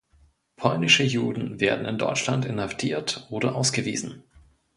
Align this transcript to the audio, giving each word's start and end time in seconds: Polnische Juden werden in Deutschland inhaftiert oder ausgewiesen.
Polnische 0.55 1.03
Juden 1.03 1.59
werden 1.59 1.85
in 1.85 1.99
Deutschland 1.99 2.43
inhaftiert 2.45 3.27
oder 3.29 3.53
ausgewiesen. 3.53 4.23